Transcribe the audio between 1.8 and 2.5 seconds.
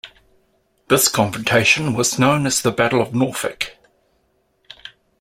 was known